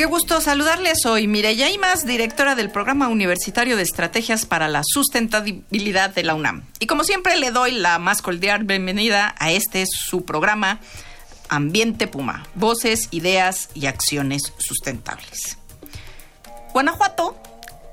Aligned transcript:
Qué 0.00 0.06
gusto 0.06 0.40
saludarles. 0.40 1.00
Soy 1.02 1.26
Mireya 1.26 1.68
Imas, 1.68 2.06
directora 2.06 2.54
del 2.54 2.70
Programa 2.70 3.08
Universitario 3.08 3.76
de 3.76 3.82
Estrategias 3.82 4.46
para 4.46 4.66
la 4.66 4.80
Sustentabilidad 4.82 6.08
de 6.08 6.22
la 6.22 6.34
UNAM. 6.34 6.64
Y 6.78 6.86
como 6.86 7.04
siempre 7.04 7.36
le 7.36 7.50
doy 7.50 7.72
la 7.72 7.98
más 7.98 8.22
cordial 8.22 8.64
bienvenida 8.64 9.34
a 9.38 9.50
este 9.50 9.84
su 9.86 10.24
programa 10.24 10.80
Ambiente 11.50 12.06
Puma, 12.06 12.46
voces, 12.54 13.08
ideas 13.10 13.68
y 13.74 13.84
acciones 13.84 14.54
sustentables. 14.56 15.58
Guanajuato, 16.72 17.36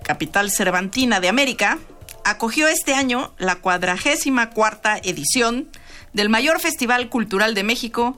capital 0.06 0.50
cervantina 0.50 1.20
de 1.20 1.28
América, 1.28 1.78
acogió 2.24 2.70
este 2.70 2.94
año 2.94 3.34
la 3.38 3.56
cuadragésima 3.56 4.52
cuarta 4.52 4.98
edición 4.98 5.68
del 6.14 6.30
mayor 6.30 6.62
festival 6.62 7.10
cultural 7.10 7.54
de 7.54 7.64
México 7.64 8.18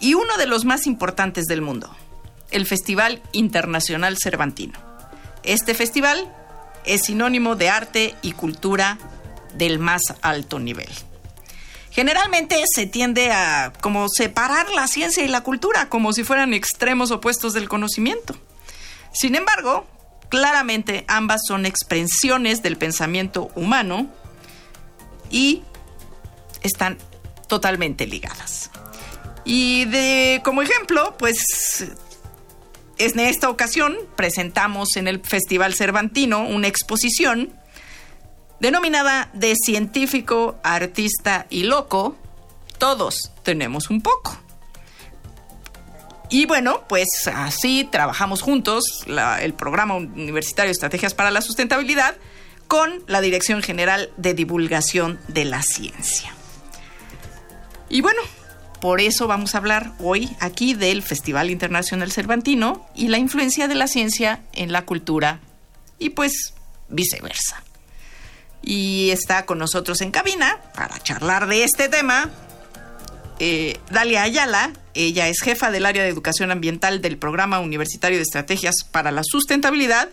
y 0.00 0.14
uno 0.14 0.36
de 0.36 0.48
los 0.48 0.64
más 0.64 0.88
importantes 0.88 1.44
del 1.44 1.62
mundo 1.62 1.94
el 2.50 2.66
Festival 2.66 3.22
Internacional 3.32 4.16
Cervantino. 4.22 4.78
Este 5.42 5.74
festival 5.74 6.32
es 6.84 7.02
sinónimo 7.02 7.56
de 7.56 7.68
arte 7.68 8.14
y 8.22 8.32
cultura 8.32 8.98
del 9.54 9.78
más 9.78 10.02
alto 10.22 10.58
nivel. 10.58 10.88
Generalmente 11.90 12.62
se 12.72 12.86
tiende 12.86 13.32
a 13.32 13.72
como 13.80 14.08
separar 14.08 14.70
la 14.70 14.86
ciencia 14.86 15.24
y 15.24 15.28
la 15.28 15.42
cultura 15.42 15.88
como 15.88 16.12
si 16.12 16.22
fueran 16.22 16.54
extremos 16.54 17.10
opuestos 17.10 17.52
del 17.52 17.68
conocimiento. 17.68 18.36
Sin 19.12 19.34
embargo, 19.34 19.86
claramente 20.28 21.04
ambas 21.08 21.42
son 21.46 21.66
expresiones 21.66 22.62
del 22.62 22.76
pensamiento 22.76 23.50
humano 23.56 24.08
y 25.30 25.62
están 26.62 26.98
totalmente 27.48 28.06
ligadas. 28.06 28.70
Y 29.44 29.86
de 29.86 30.40
como 30.44 30.62
ejemplo, 30.62 31.16
pues 31.18 31.86
en 33.00 33.18
esta 33.18 33.48
ocasión 33.48 33.96
presentamos 34.14 34.96
en 34.96 35.08
el 35.08 35.20
Festival 35.20 35.74
Cervantino 35.74 36.46
una 36.46 36.68
exposición 36.68 37.50
denominada 38.60 39.30
De 39.32 39.54
científico, 39.56 40.58
artista 40.62 41.46
y 41.48 41.62
loco, 41.62 42.16
todos 42.78 43.32
tenemos 43.42 43.88
un 43.88 44.02
poco. 44.02 44.38
Y 46.28 46.44
bueno, 46.46 46.84
pues 46.88 47.08
así 47.34 47.88
trabajamos 47.90 48.42
juntos 48.42 48.84
el 49.40 49.54
programa 49.54 49.96
universitario 49.96 50.70
Estrategias 50.70 51.14
para 51.14 51.30
la 51.30 51.40
Sustentabilidad 51.40 52.16
con 52.68 53.02
la 53.08 53.20
Dirección 53.20 53.62
General 53.62 54.12
de 54.16 54.34
Divulgación 54.34 55.18
de 55.26 55.46
la 55.46 55.62
Ciencia. 55.62 56.32
Y 57.88 58.02
bueno, 58.02 58.20
por 58.80 59.00
eso 59.00 59.26
vamos 59.26 59.54
a 59.54 59.58
hablar 59.58 59.92
hoy 59.98 60.30
aquí 60.40 60.74
del 60.74 61.02
Festival 61.02 61.50
Internacional 61.50 62.12
Cervantino 62.12 62.86
y 62.94 63.08
la 63.08 63.18
influencia 63.18 63.68
de 63.68 63.74
la 63.74 63.86
ciencia 63.86 64.40
en 64.52 64.72
la 64.72 64.86
cultura 64.86 65.40
y 65.98 66.10
pues 66.10 66.54
viceversa. 66.88 67.62
Y 68.62 69.10
está 69.10 69.46
con 69.46 69.58
nosotros 69.58 70.00
en 70.00 70.10
cabina 70.10 70.58
para 70.74 70.98
charlar 70.98 71.46
de 71.46 71.64
este 71.64 71.88
tema 71.88 72.30
eh, 73.38 73.78
Dalia 73.90 74.22
Ayala. 74.22 74.72
Ella 74.94 75.28
es 75.28 75.40
jefa 75.40 75.70
del 75.70 75.86
área 75.86 76.02
de 76.02 76.08
educación 76.08 76.50
ambiental 76.50 77.00
del 77.00 77.16
Programa 77.16 77.60
Universitario 77.60 78.18
de 78.18 78.22
Estrategias 78.22 78.76
para 78.90 79.12
la 79.12 79.22
Sustentabilidad 79.24 80.08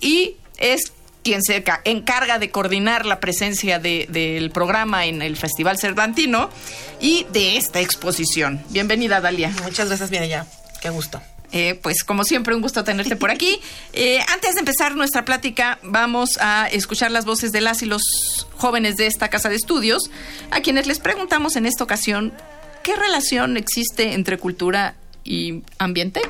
y 0.00 0.36
es 0.58 0.92
quien 1.24 1.42
se 1.42 1.64
encarga 1.84 2.38
de 2.38 2.50
coordinar 2.50 3.06
la 3.06 3.18
presencia 3.18 3.80
del 3.80 4.50
programa 4.50 5.06
en 5.06 5.22
el 5.22 5.36
Festival 5.36 5.78
Cervantino 5.78 6.50
y 7.00 7.26
de 7.32 7.56
esta 7.56 7.80
exposición. 7.80 8.62
Bienvenida, 8.68 9.20
Dalia. 9.20 9.52
Muchas 9.64 9.88
gracias, 9.88 10.10
ya. 10.10 10.46
Qué 10.80 10.90
gusto. 10.90 11.20
Eh, 11.50 11.78
pues 11.82 12.04
como 12.04 12.24
siempre, 12.24 12.54
un 12.54 12.60
gusto 12.60 12.84
tenerte 12.84 13.16
por 13.16 13.30
aquí. 13.30 13.60
Eh, 13.96 14.18
antes 14.32 14.54
de 14.54 14.58
empezar 14.58 14.96
nuestra 14.96 15.24
plática, 15.24 15.78
vamos 15.84 16.36
a 16.40 16.66
escuchar 16.66 17.12
las 17.12 17.24
voces 17.24 17.52
de 17.52 17.60
las 17.60 17.80
y 17.80 17.86
los 17.86 18.02
jóvenes 18.56 18.96
de 18.96 19.06
esta 19.06 19.28
casa 19.28 19.48
de 19.48 19.54
estudios, 19.54 20.10
a 20.50 20.62
quienes 20.62 20.88
les 20.88 20.98
preguntamos 20.98 21.54
en 21.54 21.64
esta 21.64 21.84
ocasión 21.84 22.32
qué 22.82 22.96
relación 22.96 23.56
existe 23.56 24.14
entre 24.14 24.36
cultura 24.36 24.96
y 25.22 25.62
ambiente. 25.78 26.22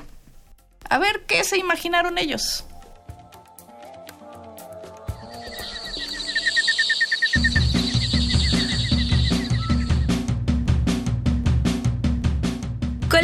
A 0.90 0.98
ver 0.98 1.22
qué 1.26 1.42
se 1.42 1.56
imaginaron 1.56 2.18
ellos. 2.18 2.66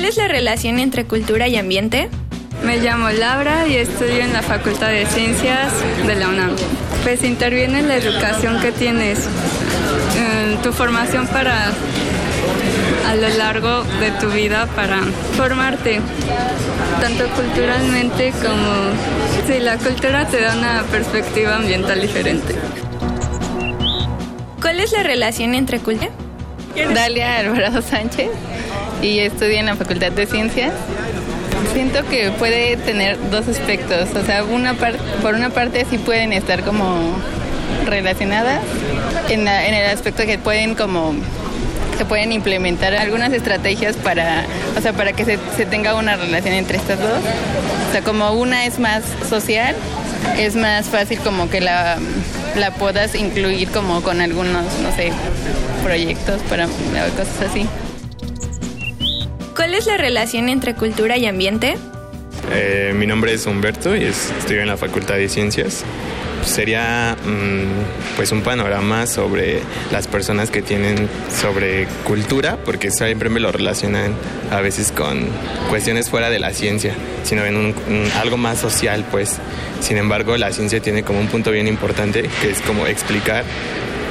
¿Cuál 0.01 0.09
es 0.09 0.17
la 0.17 0.29
relación 0.29 0.79
entre 0.79 1.05
cultura 1.05 1.47
y 1.47 1.57
ambiente? 1.57 2.09
Me 2.65 2.79
llamo 2.79 3.11
Laura 3.11 3.69
y 3.69 3.77
estudio 3.77 4.23
en 4.23 4.33
la 4.33 4.41
Facultad 4.41 4.89
de 4.89 5.05
Ciencias 5.05 5.75
de 6.07 6.15
la 6.15 6.31
UNAM. 6.31 6.57
Pues 7.03 7.23
interviene 7.23 7.81
en 7.81 7.89
la 7.89 7.97
educación 7.97 8.63
que 8.63 8.73
tienes, 8.73 9.29
en 10.17 10.57
tu 10.63 10.73
formación 10.73 11.27
para 11.27 11.67
a 13.09 13.15
lo 13.15 13.29
largo 13.29 13.83
de 14.01 14.11
tu 14.13 14.31
vida 14.31 14.67
para 14.75 15.03
formarte, 15.37 16.01
tanto 16.99 17.27
culturalmente 17.37 18.33
como... 18.41 19.47
Sí, 19.47 19.61
la 19.61 19.77
cultura 19.77 20.27
te 20.29 20.41
da 20.41 20.57
una 20.57 20.83
perspectiva 20.85 21.57
ambiental 21.57 22.01
diferente. 22.01 22.55
¿Cuál 24.63 24.81
es 24.81 24.93
la 24.93 25.03
relación 25.03 25.55
entre 25.55 25.79
cultura? 25.79 26.11
Dalia 26.95 27.41
Alvarado 27.41 27.83
Sánchez 27.83 28.31
y 29.03 29.21
estudio 29.21 29.59
en 29.59 29.67
la 29.67 29.77
Facultad 29.77 30.13
de 30.13 30.27
Ciencias. 30.27 30.73
Siento 31.73 32.05
que 32.07 32.31
puede 32.33 32.77
tener 32.77 33.19
dos 33.31 33.49
aspectos, 33.49 34.09
o 34.15 34.25
sea, 34.25 34.45
una 34.45 34.75
por 34.75 35.35
una 35.35 35.51
parte 35.51 35.87
sí 35.89 35.99
pueden 35.99 36.33
estar 36.33 36.63
como 36.63 37.15
relacionadas 37.87 38.61
en, 39.29 39.47
el 39.47 39.91
aspecto 39.91 40.25
que 40.25 40.39
pueden 40.39 40.75
como 40.75 41.15
se 41.99 42.05
pueden 42.05 42.33
implementar 42.33 42.95
algunas 42.95 43.33
estrategias 43.33 43.97
para, 43.97 44.45
o 44.77 44.81
sea, 44.81 44.95
para 44.95 45.13
que 45.13 45.25
se, 45.27 45.39
se, 45.57 45.67
tenga 45.67 45.95
una 45.95 46.17
relación 46.17 46.55
entre 46.55 46.79
estas 46.79 46.99
dos. 46.99 47.21
O 47.89 47.93
sea, 47.93 48.01
como 48.03 48.33
una 48.33 48.65
es 48.65 48.79
más 48.79 49.03
social, 49.29 49.77
es 50.39 50.57
más 50.57 50.87
fácil 50.87 51.19
como 51.19 51.51
que 51.51 51.61
la, 51.61 51.99
la 52.57 52.71
puedas 52.73 53.15
incluir 53.15 53.69
como 53.69 54.01
con 54.03 54.23
algunos, 54.23 54.65
no 54.83 54.97
sé, 54.97 55.13
proyectos 55.85 56.41
para 56.49 56.67
cosas 56.67 57.51
así. 57.51 57.69
¿Cuál 59.55 59.75
es 59.75 59.87
la 59.87 59.97
relación 59.97 60.49
entre 60.49 60.75
cultura 60.75 61.17
y 61.19 61.27
ambiente? 61.27 61.77
Eh, 62.53 62.93
mi 62.95 63.07
nombre 63.07 63.33
es 63.33 63.47
Humberto 63.47 63.95
y 63.95 64.05
estudio 64.05 64.63
en 64.63 64.69
la 64.69 64.77
Facultad 64.77 65.17
de 65.17 65.29
Ciencias. 65.29 65.85
Sería 66.45 67.17
mm, 67.25 68.17
pues 68.17 68.33
un 68.33 68.43
panorama 68.43 69.07
sobre 69.07 69.61
las 69.93 70.07
personas 70.07 70.51
que 70.51 70.63
tienen 70.63 71.09
sobre 71.29 71.87
cultura, 72.05 72.57
porque 72.65 72.91
siempre 72.91 73.29
me 73.29 73.41
lo 73.41 73.53
relacionan 73.53 74.15
a 74.51 74.61
veces 74.61 74.91
con 74.93 75.29
cuestiones 75.69 76.09
fuera 76.09 76.31
de 76.31 76.39
la 76.39 76.53
ciencia, 76.53 76.95
sino 77.25 77.45
en 77.45 77.75
algo 78.19 78.37
más 78.37 78.59
social, 78.59 79.05
pues. 79.11 79.39
Sin 79.81 79.97
embargo, 79.97 80.37
la 80.37 80.53
ciencia 80.53 80.81
tiene 80.81 81.03
como 81.03 81.21
un 81.21 81.27
punto 81.27 81.51
bien 81.51 81.69
importante, 81.69 82.29
que 82.41 82.51
es 82.51 82.61
como 82.63 82.87
explicar 82.87 83.45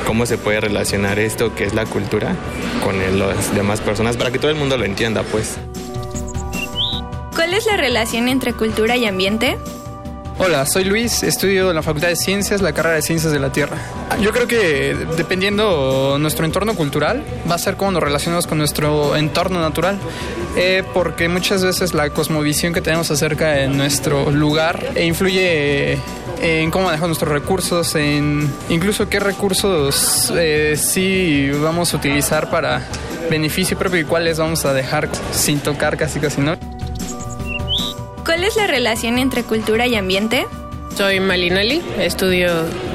cómo 0.10 0.26
se 0.26 0.40
puede 0.40 0.60
relacionar 0.60 1.20
esto 1.20 1.54
que 1.54 1.66
es 1.66 1.76
la 1.76 1.86
cultura 1.86 2.36
con 2.84 2.98
las 3.20 3.54
demás 3.54 3.80
personas 3.80 4.18
para 4.18 4.32
que 4.32 4.40
todo 4.40 4.50
el 4.50 4.58
mundo 4.58 4.76
lo 4.76 4.84
entienda, 4.84 5.22
pues. 5.22 5.58
¿Cuál 7.36 7.54
es 7.54 7.68
la 7.68 7.78
relación 7.78 8.28
entre 8.28 8.54
cultura 8.54 8.98
y 8.98 9.06
ambiente? 9.06 9.60
Hola, 10.40 10.66
soy 10.66 10.86
Luis, 10.86 11.22
estudio 11.22 11.70
en 11.70 11.76
la 11.76 11.84
Facultad 11.84 12.08
de 12.08 12.16
Ciencias, 12.16 12.60
la 12.60 12.74
carrera 12.74 12.96
de 12.96 13.04
Ciencias 13.04 13.32
de 13.32 13.38
la 13.38 13.52
Tierra. 13.52 13.78
Yo 14.20 14.32
creo 14.32 14.48
que 14.48 14.96
dependiendo 15.16 16.18
nuestro 16.20 16.44
entorno 16.44 16.74
cultural, 16.74 17.24
va 17.48 17.54
a 17.54 17.60
ser 17.60 17.76
cómo 17.76 17.92
nos 17.92 18.02
relacionamos 18.02 18.48
con 18.48 18.58
nuestro 18.58 19.16
entorno 19.16 19.62
natural, 19.62 20.00
eh, 20.58 20.84
porque 20.92 21.30
muchas 21.30 21.64
veces 21.64 21.94
la 21.94 22.10
cosmovisión 22.10 22.74
que 22.74 22.82
tenemos 22.82 23.12
acerca 23.12 23.52
de 23.52 23.68
nuestro 23.68 24.32
lugar 24.32 24.92
influye 25.00 26.00
en 26.42 26.72
cómo 26.72 26.86
manejar 26.86 27.08
nuestros 27.08 27.32
recursos, 27.32 27.96
en 27.96 28.52
incluso 28.70 29.10
qué 29.10 29.20
recursos 29.20 30.32
eh, 30.36 30.76
sí 30.78 31.52
vamos 31.62 31.94
a 31.94 31.98
utilizar 31.98 32.50
para 32.50 32.82
beneficio 33.30 33.78
propio 33.78 34.02
y 34.02 34.04
cuáles 34.04 34.40
vamos 34.40 34.66
a 34.66 34.74
dejar 34.74 35.10
sin 35.32 35.60
tocar 35.60 35.98
casi 35.98 36.20
casi, 36.20 36.42
¿no? 36.42 36.58
¿Cuál 38.26 38.44
es 38.44 38.56
la 38.56 38.68
relación 38.68 39.18
entre 39.18 39.44
cultura 39.44 39.88
y 39.88 39.96
ambiente? 39.96 40.46
Soy 40.96 41.20
Malinali, 41.20 41.82
estudio 41.98 42.50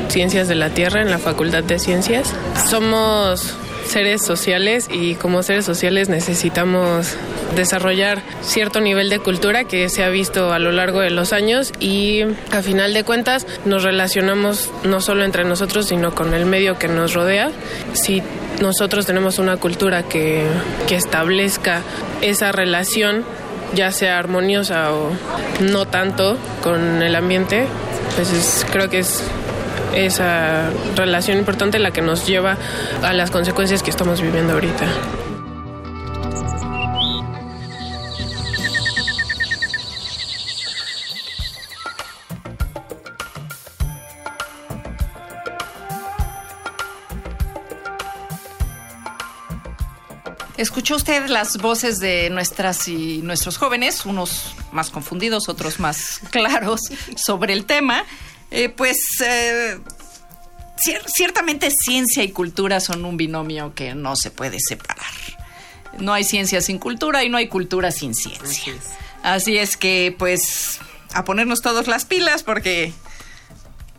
Ciencias 0.08 0.48
de 0.48 0.54
la 0.54 0.70
Tierra 0.70 1.02
en 1.02 1.10
la 1.10 1.18
Facultad 1.18 1.64
de 1.64 1.78
Ciencias. 1.78 2.32
Somos 2.68 3.56
seres 3.86 4.24
sociales 4.24 4.88
y 4.90 5.14
como 5.14 5.42
seres 5.42 5.64
sociales 5.64 6.08
necesitamos 6.08 7.16
desarrollar 7.54 8.22
cierto 8.42 8.80
nivel 8.80 9.10
de 9.10 9.18
cultura 9.18 9.64
que 9.64 9.88
se 9.88 10.04
ha 10.04 10.08
visto 10.08 10.52
a 10.52 10.58
lo 10.58 10.72
largo 10.72 11.00
de 11.00 11.10
los 11.10 11.32
años 11.32 11.72
y 11.80 12.22
a 12.52 12.62
final 12.62 12.94
de 12.94 13.04
cuentas 13.04 13.46
nos 13.64 13.82
relacionamos 13.82 14.70
no 14.84 15.00
solo 15.00 15.24
entre 15.24 15.44
nosotros 15.44 15.86
sino 15.86 16.14
con 16.14 16.34
el 16.34 16.46
medio 16.46 16.78
que 16.78 16.88
nos 16.88 17.14
rodea. 17.14 17.50
Si 17.92 18.22
nosotros 18.60 19.06
tenemos 19.06 19.38
una 19.38 19.56
cultura 19.56 20.02
que, 20.02 20.44
que 20.88 20.96
establezca 20.96 21.82
esa 22.20 22.52
relación 22.52 23.24
ya 23.74 23.90
sea 23.90 24.18
armoniosa 24.18 24.92
o 24.92 25.10
no 25.60 25.86
tanto 25.86 26.36
con 26.62 27.02
el 27.02 27.16
ambiente, 27.16 27.66
pues 28.14 28.66
creo 28.70 28.88
que 28.88 29.00
es 29.00 29.22
esa 29.94 30.70
relación 30.96 31.38
importante 31.38 31.78
la 31.78 31.90
que 31.90 32.02
nos 32.02 32.26
lleva 32.26 32.56
a 33.02 33.12
las 33.12 33.30
consecuencias 33.30 33.82
que 33.82 33.90
estamos 33.90 34.20
viviendo 34.20 34.54
ahorita. 34.54 34.86
Escuchó 50.56 50.96
usted 50.96 51.26
las 51.28 51.58
voces 51.58 51.98
de 51.98 52.30
nuestras 52.30 52.88
y 52.88 53.20
nuestros 53.22 53.58
jóvenes, 53.58 54.06
unos 54.06 54.54
más 54.72 54.88
confundidos, 54.88 55.48
otros 55.48 55.80
más 55.80 56.20
claros 56.30 56.80
sobre 57.16 57.52
el 57.52 57.66
tema. 57.66 58.04
Eh, 58.56 58.68
pues 58.68 58.98
eh, 59.20 59.80
ciertamente 61.12 61.72
ciencia 61.72 62.22
y 62.22 62.30
cultura 62.30 62.78
son 62.78 63.04
un 63.04 63.16
binomio 63.16 63.74
que 63.74 63.96
no 63.96 64.14
se 64.14 64.30
puede 64.30 64.58
separar. 64.60 65.10
No 65.98 66.12
hay 66.12 66.22
ciencia 66.22 66.60
sin 66.60 66.78
cultura 66.78 67.24
y 67.24 67.28
no 67.28 67.36
hay 67.36 67.48
cultura 67.48 67.90
sin 67.90 68.14
ciencia. 68.14 68.72
Así 69.24 69.58
es 69.58 69.76
que, 69.76 70.14
pues, 70.16 70.78
a 71.14 71.24
ponernos 71.24 71.62
todos 71.62 71.88
las 71.88 72.04
pilas 72.04 72.44
porque 72.44 72.92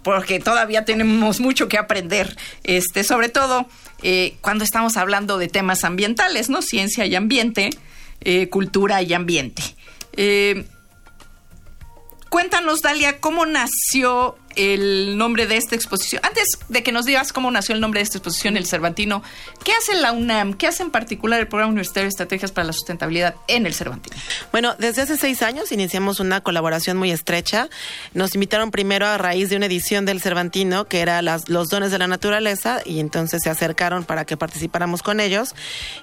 porque 0.04 0.40
todavía 0.40 0.86
tenemos 0.86 1.42
mucho 1.42 1.68
que 1.68 1.78
aprender, 1.78 2.38
este, 2.64 3.04
sobre 3.04 3.28
todo 3.28 3.68
eh, 4.04 4.38
cuando 4.40 4.64
estamos 4.64 4.96
hablando 4.96 5.38
de 5.38 5.50
temas 5.50 5.84
ambientales, 5.84 6.48
¿no? 6.48 6.62
Ciencia 6.62 7.06
y 7.06 7.16
ambiente, 7.16 7.72
cultura 8.52 9.02
y 9.02 9.14
ambiente. 9.14 9.64
cuéntanos, 12.30 12.82
Dalia, 12.82 13.20
cómo 13.20 13.46
nació 13.46 14.38
el 14.56 15.18
nombre 15.18 15.48
de 15.48 15.58
esta 15.58 15.76
exposición. 15.76 16.22
Antes 16.24 16.48
de 16.70 16.84
que 16.84 16.92
nos 16.92 17.06
digas 17.06 17.34
cómo 17.34 17.52
nació 17.52 17.76
el 17.76 17.82
nombre 17.82 18.00
de 18.00 18.04
esta 18.04 18.18
exposición, 18.18 18.58
el 18.58 18.66
Cervantino, 18.66 19.24
¿qué 19.64 19.72
hace 19.74 19.96
la 19.96 20.12
UNAM? 20.12 20.54
¿Qué 20.54 20.68
hace 20.68 20.84
en 20.84 20.92
particular 20.92 21.40
el 21.40 21.48
Programa 21.48 21.72
Universitario 21.72 22.06
de 22.06 22.10
Estrategias 22.10 22.52
para 22.52 22.68
la 22.68 22.74
Sustentabilidad 22.74 23.36
en 23.48 23.66
el 23.66 23.74
Cervantino? 23.74 24.16
Bueno, 24.52 24.76
desde 24.78 25.02
hace 25.02 25.18
seis 25.18 25.42
años 25.42 25.72
iniciamos 25.72 26.20
una 26.20 26.42
colaboración 26.42 26.98
muy 26.98 27.12
estrecha. 27.12 27.70
Nos 28.14 28.36
invitaron 28.36 28.72
primero 28.72 29.08
a 29.08 29.18
raíz 29.18 29.50
de 29.50 29.58
una 29.58 29.66
edición 29.66 30.06
del 30.06 30.22
Cervantino, 30.22 30.86
que 30.86 31.02
era 31.02 31.22
las, 31.22 31.50
los 31.50 31.70
dones 31.70 31.92
de 31.92 31.98
la 31.98 32.08
naturaleza, 32.08 32.82
y 32.86 33.00
entonces 33.00 33.42
se 33.44 33.50
acercaron 33.50 34.04
para 34.04 34.26
que 34.26 34.38
participáramos 34.38 35.04
con 35.04 35.20
ellos. 35.20 35.56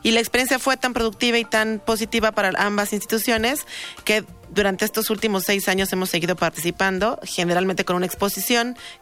Y 0.02 0.10
la 0.10 0.20
experiencia 0.20 0.58
fue 0.58 0.76
tan 0.76 0.93
productiva 0.93 1.38
y 1.38 1.44
tan 1.44 1.81
positiva 1.84 2.32
para 2.32 2.50
ambas 2.58 2.93
instituciones 2.93 3.66
que 4.04 4.25
durante 4.50 4.84
estos 4.84 5.08
últimos 5.08 5.44
seis 5.44 5.66
años 5.69 5.90
hemos 5.94 6.10
seguido 6.10 6.37
participando, 6.37 7.19
generalmente 7.22 7.87
con 7.87 7.96
una 7.96 8.04
exposición 8.04 8.42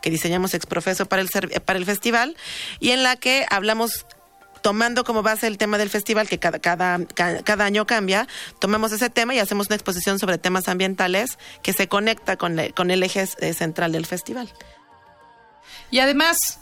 que 0.00 0.10
diseñamos 0.10 0.54
exprofeso 0.54 1.06
para 1.06 1.22
el, 1.22 1.28
para 1.64 1.78
el 1.78 1.84
festival 1.84 2.36
y 2.78 2.90
en 2.90 3.02
la 3.02 3.16
que 3.16 3.46
hablamos 3.50 4.06
tomando 4.62 5.04
como 5.04 5.22
base 5.22 5.46
el 5.46 5.58
tema 5.58 5.78
del 5.78 5.90
festival, 5.90 6.28
que 6.28 6.38
cada, 6.38 6.58
cada, 6.58 6.98
cada 7.06 7.64
año 7.64 7.86
cambia, 7.86 8.28
tomamos 8.58 8.92
ese 8.92 9.10
tema 9.10 9.34
y 9.34 9.38
hacemos 9.38 9.68
una 9.68 9.76
exposición 9.76 10.18
sobre 10.18 10.38
temas 10.38 10.68
ambientales 10.68 11.38
que 11.62 11.72
se 11.72 11.88
conecta 11.88 12.36
con, 12.36 12.58
con 12.74 12.90
el 12.90 13.02
eje 13.02 13.26
eh, 13.40 13.54
central 13.54 13.92
del 13.92 14.06
festival. 14.06 14.52
Y 15.90 15.98
además, 15.98 16.60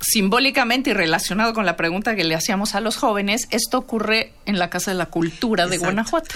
simbólicamente 0.00 0.90
y 0.90 0.92
relacionado 0.94 1.52
con 1.52 1.66
la 1.66 1.76
pregunta 1.76 2.16
que 2.16 2.24
le 2.24 2.34
hacíamos 2.34 2.74
a 2.74 2.80
los 2.80 2.96
jóvenes, 2.96 3.46
esto 3.50 3.78
ocurre 3.78 4.32
en 4.46 4.58
la 4.58 4.70
Casa 4.70 4.90
de 4.90 4.96
la 4.96 5.06
Cultura 5.06 5.66
de 5.66 5.78
Guanajuato. 5.78 6.34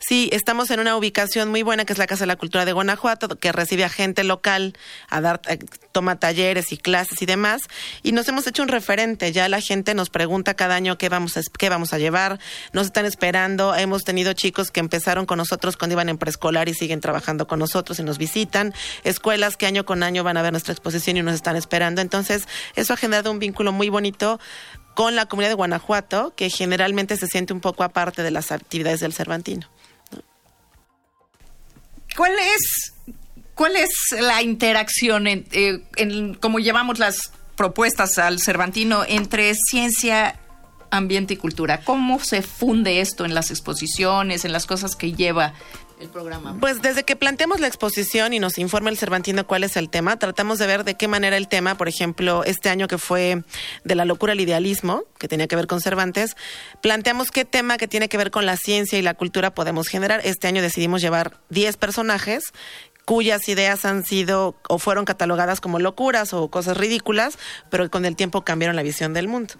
Sí, 0.00 0.28
estamos 0.32 0.70
en 0.70 0.80
una 0.80 0.96
ubicación 0.96 1.50
muy 1.50 1.62
buena 1.62 1.84
que 1.84 1.92
es 1.92 1.98
la 1.98 2.06
Casa 2.06 2.22
de 2.22 2.28
la 2.28 2.36
Cultura 2.36 2.64
de 2.64 2.72
Guanajuato, 2.72 3.28
que 3.38 3.52
recibe 3.52 3.84
a 3.84 3.88
gente 3.88 4.22
local 4.24 4.76
a 5.08 5.20
dar, 5.20 5.40
eh, 5.48 5.58
toma 5.92 6.18
talleres 6.18 6.72
y 6.72 6.76
clases 6.76 7.20
y 7.20 7.26
demás. 7.26 7.62
Y 8.02 8.12
nos 8.12 8.28
hemos 8.28 8.46
hecho 8.46 8.62
un 8.62 8.68
referente. 8.68 9.32
Ya 9.32 9.48
la 9.48 9.60
gente 9.60 9.94
nos 9.94 10.10
pregunta 10.10 10.54
cada 10.54 10.76
año 10.76 10.98
qué 10.98 11.08
vamos 11.08 11.36
a, 11.36 11.40
qué 11.58 11.68
vamos 11.68 11.92
a 11.92 11.98
llevar. 11.98 12.38
Nos 12.72 12.86
están 12.86 13.06
esperando. 13.06 13.74
Hemos 13.74 14.04
tenido 14.04 14.32
chicos 14.34 14.70
que 14.70 14.80
empezaron 14.80 15.26
con 15.26 15.38
nosotros 15.38 15.76
cuando 15.76 15.94
iban 15.94 16.08
en 16.08 16.18
preescolar 16.18 16.68
y 16.68 16.74
siguen 16.74 17.00
trabajando 17.00 17.46
con 17.46 17.58
nosotros 17.58 17.98
y 17.98 18.04
nos 18.04 18.18
visitan. 18.18 18.74
Escuelas 19.04 19.56
que 19.56 19.66
año 19.66 19.84
con 19.84 20.02
año 20.02 20.22
van 20.22 20.36
a 20.36 20.42
ver 20.42 20.52
nuestra 20.52 20.72
exposición 20.72 21.16
y 21.16 21.22
nos 21.22 21.34
están 21.34 21.56
esperando. 21.56 22.00
Entonces, 22.00 22.46
eso 22.76 22.94
ha 22.94 22.96
generado 22.96 23.30
un 23.30 23.38
vínculo 23.40 23.72
muy 23.72 23.88
bonito 23.88 24.38
con 24.94 25.14
la 25.14 25.26
comunidad 25.26 25.50
de 25.50 25.54
Guanajuato, 25.54 26.32
que 26.34 26.50
generalmente 26.50 27.16
se 27.16 27.28
siente 27.28 27.52
un 27.52 27.60
poco 27.60 27.84
aparte 27.84 28.22
de 28.22 28.30
las 28.30 28.50
actividades 28.50 29.00
del 29.00 29.12
Cervantino. 29.12 29.68
¿Cuál 32.18 32.32
es, 32.32 32.94
cuál 33.54 33.76
es 33.76 33.90
la 34.20 34.42
interacción 34.42 35.28
en, 35.28 35.46
eh, 35.52 35.84
en 35.94 36.34
cómo 36.34 36.58
llevamos 36.58 36.98
las 36.98 37.30
propuestas 37.54 38.18
al 38.18 38.40
Cervantino 38.40 39.04
entre 39.06 39.54
ciencia, 39.54 40.34
ambiente 40.90 41.34
y 41.34 41.36
cultura? 41.36 41.84
¿Cómo 41.84 42.18
se 42.18 42.42
funde 42.42 43.00
esto 43.00 43.24
en 43.24 43.36
las 43.36 43.52
exposiciones, 43.52 44.44
en 44.44 44.50
las 44.50 44.66
cosas 44.66 44.96
que 44.96 45.12
lleva 45.12 45.54
el 46.00 46.08
programa? 46.08 46.56
Pues 46.60 46.82
desde 46.82 47.04
que 47.04 47.16
planteamos 47.16 47.60
la 47.60 47.66
exposición 47.66 48.32
y 48.32 48.38
nos 48.38 48.58
informa 48.58 48.90
el 48.90 48.98
Cervantino 48.98 49.46
cuál 49.46 49.64
es 49.64 49.76
el 49.76 49.90
tema, 49.90 50.18
tratamos 50.18 50.58
de 50.58 50.66
ver 50.66 50.84
de 50.84 50.94
qué 50.94 51.08
manera 51.08 51.36
el 51.36 51.48
tema, 51.48 51.76
por 51.76 51.88
ejemplo, 51.88 52.44
este 52.44 52.68
año 52.68 52.88
que 52.88 52.98
fue 52.98 53.42
de 53.84 53.94
la 53.94 54.04
locura 54.04 54.32
al 54.32 54.40
idealismo, 54.40 55.04
que 55.18 55.28
tenía 55.28 55.48
que 55.48 55.56
ver 55.56 55.66
con 55.66 55.80
Cervantes, 55.80 56.36
planteamos 56.80 57.30
qué 57.30 57.44
tema 57.44 57.78
que 57.78 57.88
tiene 57.88 58.08
que 58.08 58.16
ver 58.16 58.30
con 58.30 58.46
la 58.46 58.56
ciencia 58.56 58.98
y 58.98 59.02
la 59.02 59.14
cultura 59.14 59.54
podemos 59.54 59.88
generar. 59.88 60.20
Este 60.24 60.46
año 60.48 60.62
decidimos 60.62 61.00
llevar 61.00 61.38
10 61.50 61.76
personajes 61.76 62.52
cuyas 63.08 63.48
ideas 63.48 63.86
han 63.86 64.04
sido 64.04 64.54
o 64.68 64.78
fueron 64.78 65.06
catalogadas 65.06 65.62
como 65.62 65.78
locuras 65.78 66.34
o 66.34 66.48
cosas 66.48 66.76
ridículas, 66.76 67.38
pero 67.70 67.90
con 67.90 68.04
el 68.04 68.16
tiempo 68.16 68.44
cambiaron 68.44 68.76
la 68.76 68.82
visión 68.82 69.14
del 69.14 69.28
mundo. 69.28 69.54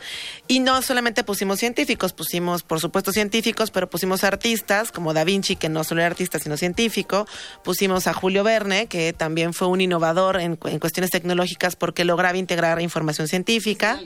Y 0.49 0.61
no 0.61 0.83
solamente 0.83 1.25
pusimos 1.25 1.59
científicos, 1.59 2.13
pusimos, 2.13 2.63
por 2.63 2.79
supuesto, 2.79 3.11
científicos, 3.11 3.71
pero 3.71 3.89
pusimos 3.89 4.23
artistas 4.23 4.93
como 4.93 5.15
Da 5.15 5.25
Vinci, 5.25 5.57
que 5.57 5.71
no 5.71 5.83
solo 5.83 6.03
era 6.03 6.09
artista, 6.09 6.39
sino 6.39 6.59
científico, 6.59 7.27
pusimos 7.65 8.07
a 8.07 8.13
Julio 8.13 8.45
Verne, 8.45 8.87
que 8.87 9.15
también 9.15 9.55
fue 9.55 9.69
un 9.69 9.81
innovador 9.81 10.39
en, 10.39 10.57
cuestiones 10.57 11.11
tecnológicas 11.11 11.75
porque 11.75 12.05
lograba 12.05 12.37
integrar 12.37 12.83
información 12.83 13.29
científica 13.29 13.99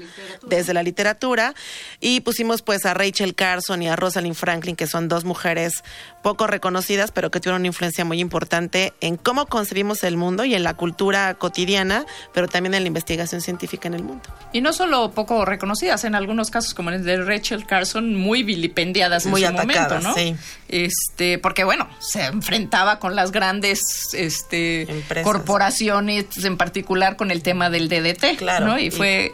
desde 0.47 0.73
la 0.73 0.85
literatura, 0.85 1.57
y 1.99 2.21
pusimos 2.21 2.63
pues 2.63 2.87
a 2.87 2.95
Rachel 2.95 3.35
Carson 3.35 3.83
y 3.83 3.89
a 3.89 3.97
Rosalind 3.97 4.37
Franklin, 4.37 4.77
que 4.77 4.87
son 4.87 5.09
dos 5.09 5.25
mujeres 5.25 5.83
poco 6.23 6.47
reconocidas, 6.47 7.11
pero 7.11 7.33
que 7.33 7.41
tuvieron 7.41 7.63
una 7.63 7.67
influencia 7.67 8.05
muy 8.05 8.21
importante 8.21 8.93
en 9.01 9.17
cómo 9.17 9.32
cómo 9.33 9.47
concebimos 9.47 10.05
el 10.05 10.19
mundo 10.19 10.45
y 10.45 10.55
en 10.55 10.63
la 10.63 10.75
cultura 10.75 11.33
cotidiana, 11.33 12.05
pero 12.35 12.49
también 12.49 12.75
en 12.75 12.83
la 12.83 12.87
investigación 12.87 13.41
científica 13.41 13.89
en 13.89 13.95
el 13.95 14.03
mundo. 14.03 14.25
Y 14.53 14.61
no 14.61 14.75
solo 14.75 15.13
poco 15.13 15.47
reconocidas, 15.47 16.05
en 16.05 16.15
algunos 16.15 16.51
casos, 16.51 16.75
como 16.75 16.91
el 16.91 17.03
de 17.03 17.17
Rachel 17.17 17.65
Carson, 17.65 18.15
muy 18.15 18.43
vilipendiadas 18.43 19.25
muy 19.25 19.43
en 19.43 19.53
su 19.53 19.57
momento, 19.57 20.01
¿no? 20.01 20.13
Sí. 20.13 20.37
Este, 20.69 21.39
porque 21.39 21.65
bueno, 21.65 21.89
se 21.99 22.27
enfrentaba 22.27 22.99
con 22.99 23.17
las 23.17 23.33
grandes 23.33 23.81
este, 24.13 24.87
corporaciones, 25.25 26.27
en 26.45 26.59
particular 26.59 27.17
con 27.17 27.31
el 27.31 27.43
tema 27.43 27.71
del 27.71 27.89
DDT, 27.89 28.37
claro, 28.37 28.67
¿no? 28.67 28.79
Y, 28.79 28.91
fue 28.91 29.33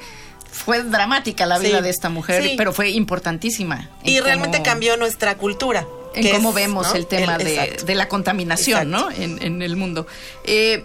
fue 0.53 0.85
dramática 0.85 1.45
la 1.45 1.59
vida 1.59 1.83
de 1.83 1.91
esta 1.91 2.09
mujer, 2.09 2.53
pero 2.57 2.73
fue 2.73 2.91
importantísima. 2.91 3.91
Y 4.05 4.21
realmente 4.21 4.63
cambió 4.63 4.97
nuestra 4.97 5.37
cultura 5.37 5.85
en 6.15 6.35
cómo 6.35 6.53
vemos 6.53 6.95
el 6.95 7.07
tema 7.07 7.39
de, 7.39 7.95
la 7.95 8.09
contaminación 8.09 8.91
¿no? 8.91 9.11
en, 9.11 9.63
el 9.63 9.77
mundo. 9.77 10.07
Eh, 10.45 10.85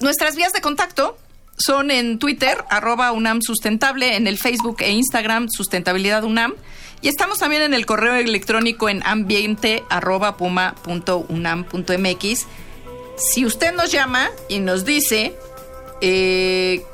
nuestras 0.00 0.36
vías 0.36 0.52
de 0.52 0.60
contacto 0.60 1.16
son 1.56 1.90
en 1.90 2.18
Twitter, 2.18 2.64
arroba 2.70 3.12
UNAM 3.12 3.40
Sustentable, 3.42 4.16
en 4.16 4.26
el 4.26 4.38
Facebook 4.38 4.78
e 4.80 4.90
Instagram 4.90 5.48
Sustentabilidad 5.48 6.24
UNAM. 6.24 6.54
Y 7.02 7.08
estamos 7.08 7.38
también 7.38 7.62
en 7.62 7.74
el 7.74 7.84
correo 7.84 8.14
electrónico 8.14 8.88
en 8.88 9.02
ambiente 9.04 9.82
arroba 9.90 10.36
puma 10.36 10.76
punto 10.82 11.26
unam 11.28 11.64
punto 11.64 11.92
mx. 11.98 12.46
Si 13.16 13.44
usted 13.44 13.74
nos 13.74 13.90
llama 13.90 14.30
y 14.48 14.60
nos 14.60 14.84
dice, 14.84 15.34
eh, 16.00 16.84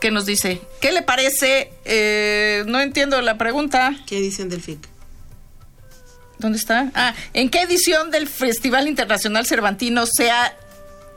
¿qué 0.00 0.10
nos 0.10 0.24
dice? 0.24 0.60
¿Qué 0.80 0.92
le 0.92 1.02
parece? 1.02 1.70
Eh, 1.84 2.64
no 2.66 2.80
entiendo 2.80 3.20
la 3.20 3.36
pregunta. 3.36 3.94
¿Qué 4.06 4.18
edición 4.18 4.48
del 4.48 4.62
FIC? 4.62 4.95
¿Dónde 6.38 6.58
está? 6.58 6.90
Ah, 6.94 7.14
¿en 7.32 7.48
qué 7.48 7.62
edición 7.62 8.10
del 8.10 8.28
Festival 8.28 8.88
Internacional 8.88 9.46
Cervantino 9.46 10.04
se 10.06 10.30
ha 10.30 10.54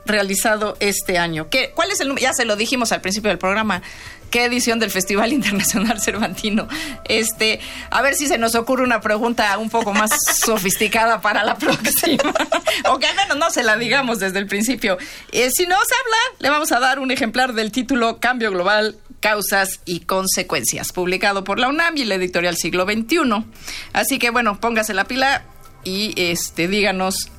realizado 0.06 0.76
este 0.80 1.18
año? 1.18 1.48
¿Qué, 1.50 1.72
¿Cuál 1.74 1.90
es 1.90 2.00
el 2.00 2.08
número? 2.08 2.22
Ya 2.22 2.32
se 2.32 2.44
lo 2.44 2.56
dijimos 2.56 2.92
al 2.92 3.00
principio 3.00 3.28
del 3.28 3.38
programa. 3.38 3.82
¿Qué 4.30 4.44
edición 4.44 4.78
del 4.78 4.90
Festival 4.90 5.32
Internacional 5.34 6.00
Cervantino? 6.00 6.68
Este, 7.04 7.60
a 7.90 8.00
ver 8.00 8.14
si 8.14 8.28
se 8.28 8.38
nos 8.38 8.54
ocurre 8.54 8.84
una 8.84 9.00
pregunta 9.00 9.58
un 9.58 9.68
poco 9.68 9.92
más 9.92 10.10
sofisticada 10.44 11.20
para 11.20 11.44
la 11.44 11.56
próxima. 11.56 12.32
o 12.88 12.98
que 12.98 13.06
al 13.06 13.16
menos 13.16 13.36
no 13.36 13.50
se 13.50 13.62
la 13.62 13.76
digamos 13.76 14.20
desde 14.20 14.38
el 14.38 14.46
principio. 14.46 14.96
Eh, 15.32 15.50
si 15.50 15.66
nos 15.66 15.78
habla, 15.78 16.38
le 16.38 16.48
vamos 16.48 16.72
a 16.72 16.80
dar 16.80 16.98
un 16.98 17.10
ejemplar 17.10 17.52
del 17.52 17.72
título 17.72 18.20
Cambio 18.20 18.50
Global 18.50 18.96
Causas 19.20 19.80
y 19.84 20.00
Consecuencias, 20.00 20.92
publicado 20.92 21.44
por 21.44 21.58
la 21.58 21.68
UNAM 21.68 21.96
y 21.96 22.04
la 22.04 22.16
editorial 22.16 22.56
Siglo 22.56 22.84
XXI. 22.84 23.44
Así 23.92 24.18
que 24.18 24.30
bueno, 24.30 24.60
póngase 24.60 24.94
la 24.94 25.04
pila 25.04 25.44
y 25.84 26.14
este 26.16 26.68
díganos 26.68 27.30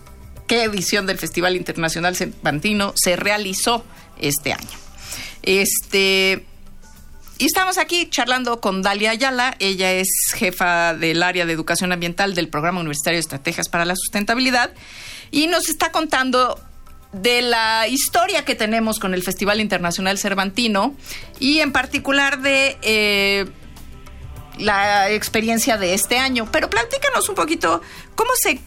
qué 0.48 0.64
edición 0.64 1.08
del 1.08 1.18
Festival 1.18 1.56
Internacional 1.56 2.16
Cervantino 2.16 2.94
se 2.96 3.16
realizó 3.16 3.84
este 4.20 4.54
año. 4.54 4.78
Este 5.44 6.46
y 7.42 7.46
estamos 7.46 7.80
aquí 7.80 8.08
charlando 8.08 8.62
con 8.62 8.84
Dalia 8.84 9.10
Ayala. 9.10 9.56
Ella 9.58 9.92
es 9.94 10.08
jefa 10.36 10.94
del 10.94 11.24
área 11.24 11.48
de 11.48 11.54
educación 11.54 11.92
ambiental 11.92 12.36
del 12.36 12.50
Programa 12.50 12.82
Universitario 12.82 13.18
de 13.18 13.22
Estrategias 13.22 13.68
para 13.68 13.84
la 13.84 13.96
Sustentabilidad 13.96 14.72
y 15.32 15.48
nos 15.48 15.68
está 15.68 15.92
contando 15.92 16.60
de 17.14 17.42
la 17.42 17.88
historia 17.88 18.46
que 18.46 18.56
tenemos 18.56 19.00
con 19.00 19.14
el 19.14 19.24
Festival 19.24 19.60
Internacional 19.60 20.18
Cervantino 20.18 20.96
y 21.40 21.60
en 21.60 21.72
particular 21.72 22.42
de 22.42 22.78
eh, 22.82 23.46
la 24.58 25.10
experiencia 25.12 25.78
de 25.78 25.94
este 25.94 26.18
año. 26.18 26.48
Pero 26.52 26.70
platícanos 26.70 27.28
un 27.30 27.36
poquito 27.36 27.82
cómo 28.16 28.32
se 28.42 28.62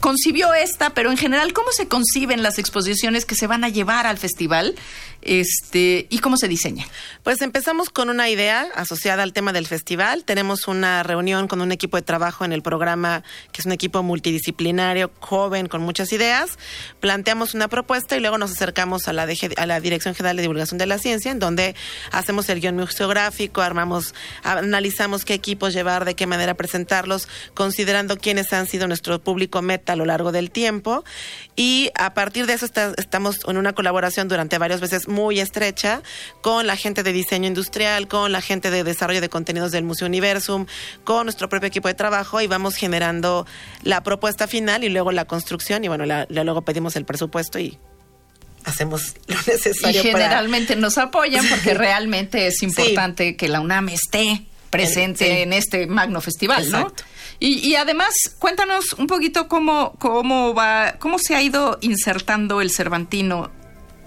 concibió 0.00 0.52
esta, 0.52 0.90
pero 0.90 1.10
en 1.10 1.16
general, 1.16 1.52
¿cómo 1.52 1.72
se 1.72 1.88
conciben 1.88 2.42
las 2.42 2.58
exposiciones 2.58 3.24
que 3.24 3.34
se 3.34 3.46
van 3.46 3.64
a 3.64 3.70
llevar 3.70 4.06
al 4.06 4.18
festival? 4.18 4.74
Este, 5.24 6.06
¿Y 6.10 6.18
cómo 6.18 6.36
se 6.36 6.48
diseña? 6.48 6.86
Pues 7.22 7.40
empezamos 7.40 7.88
con 7.88 8.10
una 8.10 8.28
idea 8.28 8.66
asociada 8.74 9.22
al 9.22 9.32
tema 9.32 9.54
del 9.54 9.66
festival. 9.66 10.24
Tenemos 10.24 10.68
una 10.68 11.02
reunión 11.02 11.48
con 11.48 11.62
un 11.62 11.72
equipo 11.72 11.96
de 11.96 12.02
trabajo 12.02 12.44
en 12.44 12.52
el 12.52 12.60
programa, 12.60 13.22
que 13.50 13.62
es 13.62 13.66
un 13.66 13.72
equipo 13.72 14.02
multidisciplinario, 14.02 15.10
joven, 15.20 15.66
con 15.66 15.80
muchas 15.80 16.12
ideas. 16.12 16.58
Planteamos 17.00 17.54
una 17.54 17.68
propuesta 17.68 18.16
y 18.16 18.20
luego 18.20 18.36
nos 18.36 18.52
acercamos 18.52 19.08
a 19.08 19.14
la, 19.14 19.26
a 19.56 19.66
la 19.66 19.80
Dirección 19.80 20.14
General 20.14 20.36
de 20.36 20.42
Divulgación 20.42 20.76
de 20.76 20.86
la 20.86 20.98
Ciencia, 20.98 21.32
en 21.32 21.38
donde 21.38 21.74
hacemos 22.12 22.48
el 22.50 22.60
guion 22.60 22.76
museográfico, 22.76 23.62
armamos, 23.62 24.14
analizamos 24.42 25.24
qué 25.24 25.32
equipos 25.32 25.72
llevar, 25.72 26.04
de 26.04 26.14
qué 26.14 26.26
manera 26.26 26.52
presentarlos, 26.52 27.28
considerando 27.54 28.18
quiénes 28.18 28.52
han 28.52 28.66
sido 28.66 28.86
nuestro 28.88 29.22
público 29.22 29.62
meta 29.62 29.94
a 29.94 29.96
lo 29.96 30.04
largo 30.04 30.32
del 30.32 30.50
tiempo. 30.50 31.02
Y 31.56 31.90
a 31.98 32.12
partir 32.12 32.46
de 32.46 32.52
eso 32.52 32.66
estamos 32.66 33.38
en 33.48 33.56
una 33.56 33.72
colaboración 33.72 34.28
durante 34.28 34.58
varios 34.58 34.82
meses 34.82 35.08
muy 35.14 35.40
estrecha 35.40 36.02
con 36.42 36.66
la 36.66 36.76
gente 36.76 37.02
de 37.02 37.12
diseño 37.12 37.46
industrial, 37.46 38.08
con 38.08 38.32
la 38.32 38.40
gente 38.40 38.70
de 38.70 38.84
desarrollo 38.84 39.20
de 39.20 39.28
contenidos 39.30 39.72
del 39.72 39.84
Museo 39.84 40.06
Universum, 40.06 40.66
con 41.04 41.24
nuestro 41.24 41.48
propio 41.48 41.68
equipo 41.68 41.88
de 41.88 41.94
trabajo 41.94 42.40
y 42.40 42.46
vamos 42.46 42.74
generando 42.76 43.46
la 43.82 44.02
propuesta 44.02 44.46
final 44.46 44.84
y 44.84 44.90
luego 44.90 45.12
la 45.12 45.24
construcción 45.24 45.84
y 45.84 45.88
bueno, 45.88 46.04
luego 46.28 46.62
pedimos 46.62 46.96
el 46.96 47.04
presupuesto 47.04 47.58
y 47.58 47.78
hacemos 48.64 49.14
lo 49.26 49.36
necesario. 49.36 50.00
Y 50.00 50.02
generalmente 50.02 50.76
nos 50.76 50.98
apoyan 50.98 51.46
porque 51.48 51.74
realmente 51.74 52.46
es 52.46 52.62
importante 52.62 53.36
que 53.36 53.48
la 53.48 53.60
UNAM 53.60 53.88
esté 53.88 54.46
presente 54.70 55.42
en 55.42 55.52
este 55.52 55.86
magno 55.86 56.20
festival, 56.20 56.68
¿no? 56.70 56.92
Y, 57.40 57.74
además, 57.74 58.14
cuéntanos 58.38 58.94
un 58.94 59.06
poquito 59.06 59.48
cómo, 59.48 59.96
cómo 59.98 60.54
va, 60.54 60.96
cómo 60.98 61.18
se 61.18 61.34
ha 61.34 61.42
ido 61.42 61.78
insertando 61.82 62.62
el 62.62 62.70
Cervantino 62.70 63.50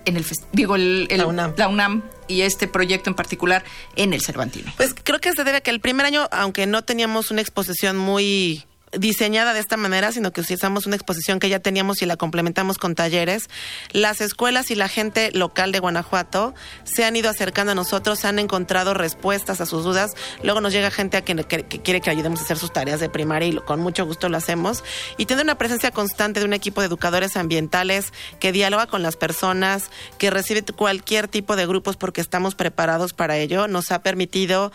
en 0.08 0.18
el 0.18 0.26
digo 0.54 0.76
el, 0.76 1.08
la, 1.10 1.68
UNAM. 1.68 2.04
y 2.28 2.42
este 2.42 2.68
proyecto 2.68 3.10
en 3.10 3.16
particular 3.16 3.64
en 3.96 4.14
el 4.14 4.22
Cervantino. 4.22 4.72
Pues 4.78 4.96
creo 5.04 5.20
que 5.20 5.32
se 5.34 5.44
debe 5.44 5.58
a 5.58 5.62
que 5.62 5.72
el 5.72 5.80
primer 5.80 6.06
año, 6.06 6.28
aunque 6.32 6.66
no 6.66 6.84
teníamos 6.84 7.30
una 7.30 7.42
exposición 7.42 7.98
muy 7.98 8.66
diseñada 8.92 9.54
de 9.54 9.60
esta 9.60 9.78
manera, 9.78 10.12
sino 10.12 10.32
que 10.32 10.42
usamos 10.42 10.86
una 10.86 10.96
exposición 10.96 11.40
que 11.40 11.50
ya 11.50 11.60
teníamos 11.60 12.02
y 12.02 12.06
la 12.06 12.18
complementamos 12.18 12.78
con 12.78 12.96
talleres. 12.96 13.50
Las 13.92 14.22
escuelas 14.22 14.72
y 14.72 14.76
la 14.76 14.88
gente 14.88 15.32
local 15.32 15.72
de 15.72 15.80
Guanajuato 15.80 16.54
se 16.84 17.06
han 17.06 17.16
ido 17.16 17.30
acercando 17.30 17.72
a 17.72 17.76
nosotros, 17.76 18.26
han 18.26 18.40
encontrado 18.40 18.94
respuestas 18.94 19.62
a 19.62 19.66
sus 19.66 19.84
dudas. 19.84 20.12
Luego 20.44 20.62
nos 20.62 20.74
llega 20.74 20.92
gente 20.92 21.18
a 21.18 21.22
que, 21.22 21.36
quiere 21.84 22.02
que 22.02 22.10
ayudemos 22.10 22.40
a 22.40 22.44
hacer 22.44 22.58
sus 22.58 22.74
tareas 22.74 23.00
de 23.00 23.10
primaria 23.10 23.48
y 23.48 23.56
con 23.58 23.80
mucho 23.80 24.06
gusto 24.06 24.30
lo 24.30 24.38
hacemos. 24.38 24.84
Y 25.18 25.26
tener 25.26 25.44
una 25.44 25.58
presencia 25.58 25.92
constante 25.92 26.40
de 26.40 26.46
un 26.46 26.54
equipo 26.54 26.82
de 26.82 26.88
educadores 26.88 27.38
ambientales 27.38 28.14
que 28.40 28.52
dialoga 28.52 28.88
con 28.88 29.04
las 29.04 29.16
personas, 29.16 29.92
que 30.18 30.30
recibe 30.30 30.58
cualquier 30.64 31.28
tipo 31.28 31.56
de 31.56 31.66
grupos 31.68 31.98
porque 31.98 32.22
estamos 32.22 32.56
preparados 32.56 33.14
para 33.14 33.38
ello, 33.38 33.68
nos 33.68 33.92
ha 33.92 34.02
permitido 34.02 34.72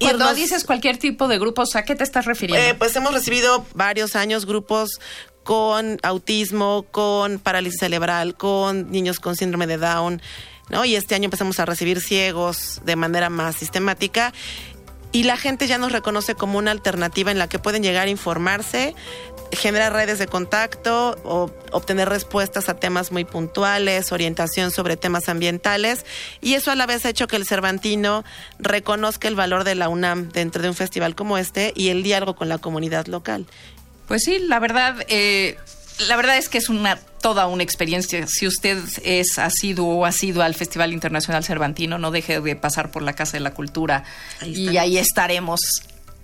cuando 0.00 0.34
dices 0.34 0.64
cualquier 0.64 0.98
tipo 0.98 1.28
de 1.28 1.38
grupos, 1.38 1.76
¿a 1.76 1.84
qué 1.84 1.94
te 1.94 2.04
estás 2.04 2.24
refiriendo? 2.24 2.66
Eh, 2.66 2.74
pues 2.74 2.94
hemos 2.96 3.12
recibido 3.12 3.64
varios 3.74 4.16
años 4.16 4.46
grupos 4.46 5.00
con 5.44 5.98
autismo, 6.02 6.84
con 6.90 7.38
parálisis 7.38 7.80
cerebral, 7.80 8.36
con 8.36 8.90
niños 8.90 9.20
con 9.20 9.36
síndrome 9.36 9.66
de 9.66 9.78
Down, 9.78 10.22
¿no? 10.68 10.84
Y 10.84 10.94
este 10.94 11.14
año 11.14 11.24
empezamos 11.24 11.58
a 11.58 11.64
recibir 11.64 12.00
ciegos 12.00 12.80
de 12.84 12.96
manera 12.96 13.28
más 13.28 13.56
sistemática 13.56 14.32
y 15.12 15.24
la 15.24 15.36
gente 15.36 15.66
ya 15.66 15.76
nos 15.76 15.92
reconoce 15.92 16.34
como 16.34 16.58
una 16.58 16.70
alternativa 16.70 17.30
en 17.30 17.38
la 17.38 17.48
que 17.48 17.58
pueden 17.58 17.82
llegar 17.82 18.06
a 18.06 18.10
informarse, 18.10 18.94
generar 19.52 19.92
redes 19.92 20.18
de 20.18 20.26
contacto 20.26 21.18
o 21.24 21.50
obtener 21.72 22.08
respuestas 22.08 22.68
a 22.68 22.74
temas 22.74 23.12
muy 23.12 23.24
puntuales, 23.24 24.12
orientación 24.12 24.70
sobre 24.70 24.96
temas 24.96 25.28
ambientales 25.28 26.04
y 26.40 26.54
eso 26.54 26.70
a 26.70 26.74
la 26.74 26.86
vez 26.86 27.04
ha 27.04 27.10
hecho 27.10 27.26
que 27.26 27.36
el 27.36 27.46
Cervantino 27.46 28.24
reconozca 28.58 29.28
el 29.28 29.34
valor 29.34 29.64
de 29.64 29.74
la 29.74 29.88
UNAM 29.88 30.30
dentro 30.30 30.62
de 30.62 30.68
un 30.68 30.74
festival 30.74 31.14
como 31.14 31.38
este 31.38 31.72
y 31.76 31.88
el 31.88 32.02
diálogo 32.02 32.34
con 32.34 32.48
la 32.48 32.58
comunidad 32.58 33.06
local. 33.06 33.46
Pues 34.08 34.22
sí, 34.24 34.38
la 34.38 34.58
verdad, 34.58 35.04
eh, 35.08 35.56
la 36.08 36.16
verdad 36.16 36.36
es 36.36 36.48
que 36.48 36.58
es 36.58 36.68
una 36.68 36.98
toda 37.22 37.46
una 37.46 37.62
experiencia. 37.62 38.26
Si 38.26 38.46
usted 38.46 38.78
es 39.04 39.38
asiduo 39.38 39.98
o 39.98 40.04
ha 40.04 40.12
sido 40.12 40.42
al 40.42 40.54
Festival 40.54 40.92
Internacional 40.92 41.44
Cervantino, 41.44 41.96
no 41.96 42.10
deje 42.10 42.40
de 42.40 42.56
pasar 42.56 42.90
por 42.90 43.02
la 43.02 43.14
Casa 43.14 43.38
de 43.38 43.40
la 43.40 43.54
Cultura 43.54 44.04
y 44.44 44.76
ahí 44.76 44.98
estaremos 44.98 45.60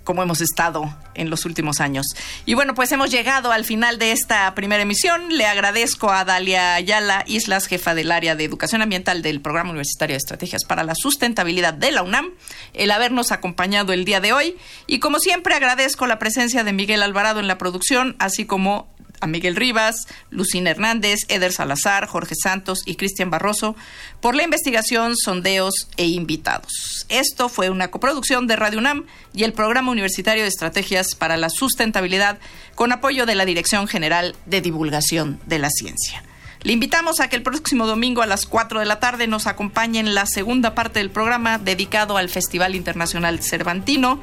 como 0.09 0.23
hemos 0.23 0.41
estado 0.41 0.91
en 1.13 1.29
los 1.29 1.45
últimos 1.45 1.79
años. 1.79 2.07
Y 2.47 2.55
bueno, 2.55 2.73
pues 2.73 2.91
hemos 2.91 3.11
llegado 3.11 3.51
al 3.51 3.63
final 3.63 3.99
de 3.99 4.11
esta 4.11 4.55
primera 4.55 4.81
emisión. 4.81 5.37
Le 5.37 5.45
agradezco 5.45 6.09
a 6.09 6.25
Dalia 6.25 6.73
Ayala 6.73 7.23
Islas, 7.27 7.67
jefa 7.67 7.93
del 7.93 8.11
área 8.11 8.35
de 8.35 8.43
educación 8.43 8.81
ambiental 8.81 9.21
del 9.21 9.39
Programa 9.39 9.69
Universitario 9.69 10.15
de 10.15 10.17
Estrategias 10.17 10.65
para 10.65 10.83
la 10.83 10.95
Sustentabilidad 10.95 11.75
de 11.75 11.91
la 11.91 12.01
UNAM, 12.01 12.31
el 12.73 12.89
habernos 12.89 13.31
acompañado 13.31 13.93
el 13.93 14.03
día 14.03 14.19
de 14.19 14.33
hoy. 14.33 14.57
Y 14.87 14.97
como 14.97 15.19
siempre, 15.19 15.53
agradezco 15.53 16.07
la 16.07 16.17
presencia 16.17 16.63
de 16.63 16.73
Miguel 16.73 17.03
Alvarado 17.03 17.39
en 17.39 17.47
la 17.47 17.59
producción, 17.59 18.15
así 18.17 18.47
como 18.47 18.87
a 19.21 19.27
Miguel 19.27 19.55
Rivas, 19.55 20.07
Lucina 20.29 20.71
Hernández, 20.71 21.19
Eder 21.27 21.51
Salazar, 21.51 22.07
Jorge 22.07 22.35
Santos 22.35 22.83
y 22.85 22.95
Cristian 22.95 23.29
Barroso 23.29 23.75
por 24.21 24.35
la 24.35 24.43
investigación, 24.43 25.15
sondeos 25.17 25.87
e 25.97 26.07
invitados. 26.07 27.05
Esto 27.09 27.49
fue 27.49 27.69
una 27.69 27.91
coproducción 27.91 28.47
de 28.47 28.55
Radio 28.55 28.79
UNAM 28.79 29.05
y 29.33 29.43
el 29.43 29.53
Programa 29.53 29.91
Universitario 29.91 30.43
de 30.43 30.49
Estrategias 30.49 31.15
para 31.15 31.37
la 31.37 31.49
Sustentabilidad 31.49 32.39
con 32.75 32.91
apoyo 32.91 33.25
de 33.25 33.35
la 33.35 33.45
Dirección 33.45 33.87
General 33.87 34.35
de 34.45 34.61
Divulgación 34.61 35.39
de 35.45 35.59
la 35.59 35.69
Ciencia. 35.69 36.23
Le 36.61 36.73
invitamos 36.73 37.21
a 37.21 37.29
que 37.29 37.37
el 37.37 37.43
próximo 37.43 37.87
domingo 37.87 38.21
a 38.21 38.25
las 38.25 38.45
4 38.45 38.81
de 38.81 38.85
la 38.85 38.99
tarde 38.99 39.27
nos 39.27 39.47
acompañe 39.47 39.99
en 39.99 40.13
la 40.13 40.25
segunda 40.25 40.75
parte 40.75 40.99
del 40.99 41.09
programa 41.09 41.57
dedicado 41.57 42.17
al 42.17 42.27
Festival 42.27 42.75
Internacional 42.75 43.41
Cervantino, 43.41 44.19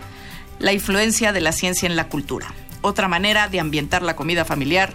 la 0.59 0.75
influencia 0.75 1.33
de 1.33 1.41
la 1.41 1.53
ciencia 1.53 1.87
en 1.87 1.97
la 1.97 2.09
cultura 2.09 2.55
otra 2.83 3.09
manera 3.09 3.49
de 3.49 3.61
ambientar 3.61 4.03
la 4.03 4.17
comida 4.17 4.45
familiar 4.45 4.93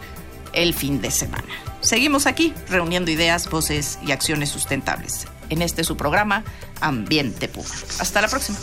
el 0.54 0.74
fin 0.74 1.02
de 1.02 1.12
semana. 1.12 1.48
Seguimos 1.82 2.28
aquí 2.28 2.54
reuniendo 2.70 3.12
ideas, 3.12 3.50
voces 3.50 4.00
y 4.06 4.12
acciones 4.12 4.50
sustentables. 4.50 5.28
En 5.50 5.62
este 5.62 5.84
su 5.84 5.98
programa, 5.98 6.44
Ambiente 6.80 7.48
Puro. 7.48 7.68
Hasta 8.00 8.22
la 8.22 8.28
próxima. 8.28 8.58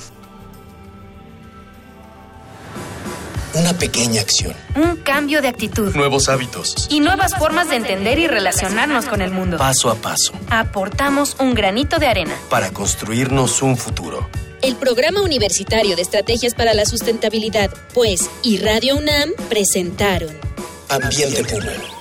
Una 3.54 3.72
pequeña 3.72 4.20
acción. 4.20 4.54
Un 4.76 4.96
cambio 4.96 5.42
de 5.42 5.48
actitud. 5.48 5.94
Nuevos 5.94 6.28
hábitos. 6.28 6.86
Y 6.90 7.00
nuevas 7.00 7.34
formas 7.34 7.68
de 7.68 7.76
entender 7.76 8.18
y 8.18 8.28
relacionarnos 8.28 9.06
con 9.06 9.20
el 9.20 9.30
mundo. 9.30 9.58
Paso 9.58 9.90
a 9.90 9.96
paso. 9.96 10.32
Aportamos 10.50 11.36
un 11.40 11.54
granito 11.54 11.98
de 11.98 12.06
arena. 12.06 12.34
Para 12.50 12.70
construirnos 12.70 13.62
un 13.62 13.76
futuro. 13.76 14.28
El 14.62 14.76
Programa 14.76 15.22
Universitario 15.22 15.94
de 15.96 16.02
Estrategias 16.02 16.54
para 16.54 16.74
la 16.74 16.84
Sustentabilidad, 16.84 17.70
pues, 17.94 18.28
y 18.42 18.58
Radio 18.58 18.96
UNAM 18.96 19.32
presentaron. 19.48 20.36
Ambiente 20.88 21.44
Puro 21.44 21.97